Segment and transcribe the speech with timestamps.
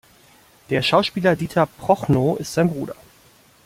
[0.71, 2.95] Der Schauspieler Dieter Prochnow ist sein Bruder.